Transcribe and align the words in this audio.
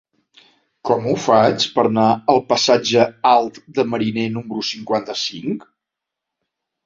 Com 0.89 1.03
ho 1.09 1.11
faig 1.25 1.65
per 1.75 1.83
anar 1.89 2.05
al 2.35 2.39
passatge 2.53 3.05
Alt 3.33 3.59
de 3.79 3.85
Mariner 3.91 4.25
número 4.37 4.65
cinquanta-cinc? 4.71 5.69